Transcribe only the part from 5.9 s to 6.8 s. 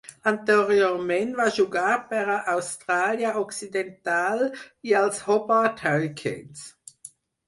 Hurricanes.